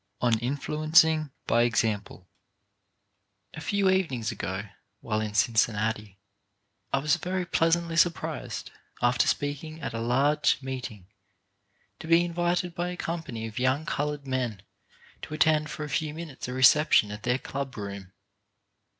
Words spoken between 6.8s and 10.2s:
I was very pleasantly surprised after speaking at a